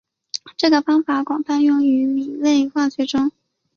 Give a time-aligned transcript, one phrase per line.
[0.57, 3.31] 这个方法广泛用于甾类化学中。